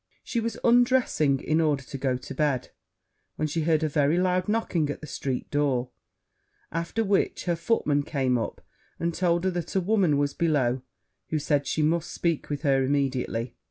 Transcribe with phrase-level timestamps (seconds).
[0.23, 2.69] She was undressing, in order to go to bed,
[3.35, 5.91] when she heard a very loud knocking at the street door;
[6.71, 8.65] after which her footman came up,
[8.99, 10.81] and told her that a woman was below,
[11.29, 13.55] who said she must speak with her immediately.